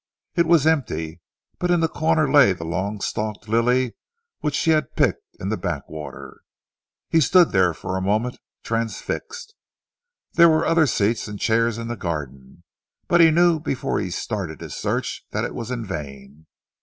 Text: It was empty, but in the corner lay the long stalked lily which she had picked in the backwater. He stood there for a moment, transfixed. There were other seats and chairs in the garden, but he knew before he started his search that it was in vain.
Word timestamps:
It 0.33 0.47
was 0.47 0.65
empty, 0.65 1.21
but 1.59 1.69
in 1.69 1.79
the 1.79 1.87
corner 1.87 2.27
lay 2.27 2.53
the 2.53 2.63
long 2.63 3.01
stalked 3.01 3.47
lily 3.47 3.93
which 4.39 4.55
she 4.55 4.71
had 4.71 4.95
picked 4.95 5.35
in 5.39 5.49
the 5.49 5.57
backwater. 5.57 6.41
He 7.09 7.21
stood 7.21 7.51
there 7.51 7.71
for 7.71 7.95
a 7.95 8.01
moment, 8.01 8.39
transfixed. 8.63 9.53
There 10.33 10.49
were 10.49 10.65
other 10.65 10.87
seats 10.87 11.27
and 11.27 11.39
chairs 11.39 11.77
in 11.77 11.87
the 11.87 11.95
garden, 11.95 12.63
but 13.07 13.21
he 13.21 13.29
knew 13.29 13.59
before 13.59 13.99
he 13.99 14.09
started 14.09 14.59
his 14.59 14.73
search 14.73 15.23
that 15.29 15.45
it 15.45 15.53
was 15.53 15.69
in 15.69 15.85
vain. 15.85 16.47